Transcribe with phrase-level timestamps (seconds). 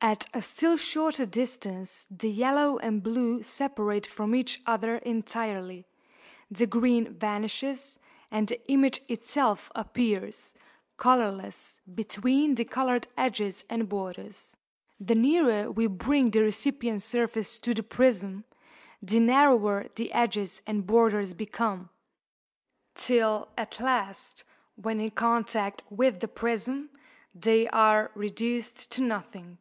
[0.00, 5.88] At a still shorter distance the yellow and blue separate from each other entirely,
[6.48, 7.98] the green vanishes,
[8.30, 10.54] and the image itself appears,
[10.98, 14.56] colourless, between the coloured edges and borders.
[15.00, 18.44] The nearer we bring the recipient surface to the prism,
[19.02, 21.90] the narrower the edges and borders become,
[22.94, 24.44] till at last,
[24.76, 26.88] when in contact with the prism,
[27.34, 29.58] they are reduced to nothing.